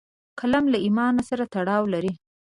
قلم 0.39 0.65
له 0.73 0.77
ایمان 0.85 1.15
سره 1.29 1.43
تړاو 1.53 1.83
لري 1.93 2.13